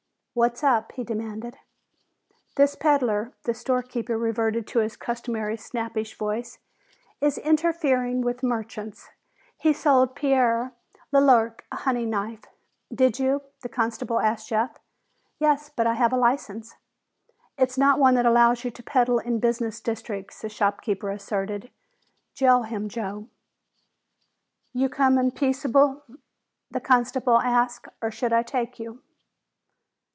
"What's 0.33 0.63
up?" 0.63 0.93
he 0.93 1.03
demanded. 1.03 1.57
"This 2.55 2.75
peddler," 2.77 3.33
the 3.43 3.53
storekeeper 3.53 4.17
reverted 4.17 4.65
to 4.67 4.79
his 4.79 4.95
customary 4.95 5.57
snappish 5.57 6.17
voice, 6.17 6.57
"is 7.19 7.37
interfering 7.37 8.21
with 8.21 8.41
merchants. 8.43 9.09
He 9.57 9.73
sold 9.73 10.15
Pierre 10.15 10.71
LeLerc 11.11 11.63
a 11.69 11.75
hunting 11.75 12.09
knife." 12.11 12.43
"Did 12.95 13.19
you?" 13.19 13.41
the 13.59 13.67
constable 13.67 14.21
asked 14.21 14.47
Jeff. 14.47 14.79
"Yes, 15.37 15.67
but 15.67 15.85
I 15.85 15.95
have 15.95 16.13
a 16.13 16.17
license." 16.17 16.75
"It's 17.57 17.77
not 17.77 17.99
one 17.99 18.15
that 18.15 18.25
allows 18.25 18.63
you 18.63 18.71
to 18.71 18.81
peddle 18.83 19.19
in 19.19 19.39
business 19.41 19.81
districts," 19.81 20.39
the 20.41 20.49
storekeeper 20.49 21.09
asserted. 21.09 21.71
"Jail 22.35 22.61
him, 22.63 22.87
Joe." 22.87 23.27
"You 24.71 24.87
comin' 24.87 25.31
peaceable?" 25.31 26.03
the 26.71 26.79
constable 26.79 27.37
asked. 27.41 27.89
"Or 28.01 28.11
should 28.11 28.31
I 28.31 28.43
take 28.43 28.79
you!" 28.79 29.01